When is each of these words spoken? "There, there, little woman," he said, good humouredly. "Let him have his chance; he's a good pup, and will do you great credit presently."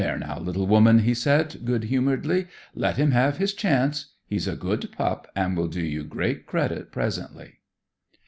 "There, 0.01 0.17
there, 0.17 0.35
little 0.39 0.65
woman," 0.65 1.01
he 1.03 1.13
said, 1.13 1.57
good 1.63 1.83
humouredly. 1.83 2.47
"Let 2.73 2.97
him 2.97 3.11
have 3.11 3.37
his 3.37 3.53
chance; 3.53 4.07
he's 4.25 4.47
a 4.47 4.55
good 4.55 4.89
pup, 4.91 5.27
and 5.35 5.55
will 5.55 5.67
do 5.67 5.85
you 5.85 6.03
great 6.03 6.47
credit 6.47 6.91
presently." 6.91 7.59